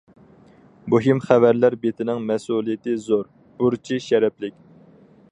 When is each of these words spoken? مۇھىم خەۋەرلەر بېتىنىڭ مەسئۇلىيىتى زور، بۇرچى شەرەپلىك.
مۇھىم 0.93 1.19
خەۋەرلەر 1.25 1.75
بېتىنىڭ 1.83 2.23
مەسئۇلىيىتى 2.31 2.95
زور، 3.03 3.29
بۇرچى 3.59 3.99
شەرەپلىك. 4.07 4.57